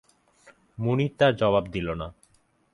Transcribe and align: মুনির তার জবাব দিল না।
মুনির 0.77 1.11
তার 1.17 1.33
জবাব 1.35 1.65
দিল 1.65 1.87
না। 1.93 2.07